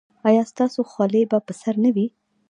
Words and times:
ایا 0.27 0.43
ستاسو 0.51 0.79
خولۍ 0.91 1.23
به 1.31 1.37
پر 1.45 1.55
سر 1.61 1.75
نه 1.83 1.89
وي؟ 1.95 2.07